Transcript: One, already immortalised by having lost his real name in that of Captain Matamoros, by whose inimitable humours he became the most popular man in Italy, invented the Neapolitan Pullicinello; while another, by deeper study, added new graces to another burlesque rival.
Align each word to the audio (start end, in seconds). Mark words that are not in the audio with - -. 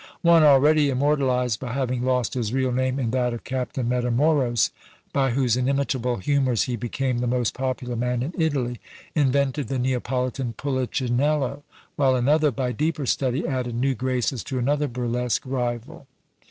One, 0.23 0.41
already 0.41 0.89
immortalised 0.89 1.59
by 1.59 1.73
having 1.73 2.01
lost 2.03 2.33
his 2.33 2.51
real 2.51 2.71
name 2.71 2.97
in 2.97 3.11
that 3.11 3.35
of 3.35 3.43
Captain 3.43 3.87
Matamoros, 3.87 4.71
by 5.13 5.29
whose 5.29 5.55
inimitable 5.55 6.15
humours 6.17 6.63
he 6.63 6.75
became 6.75 7.19
the 7.19 7.27
most 7.27 7.53
popular 7.53 7.95
man 7.95 8.23
in 8.23 8.33
Italy, 8.35 8.79
invented 9.13 9.67
the 9.67 9.77
Neapolitan 9.77 10.53
Pullicinello; 10.53 11.61
while 11.97 12.15
another, 12.15 12.49
by 12.49 12.71
deeper 12.71 13.05
study, 13.05 13.47
added 13.47 13.75
new 13.75 13.93
graces 13.93 14.43
to 14.45 14.57
another 14.57 14.87
burlesque 14.87 15.43
rival. 15.45 16.07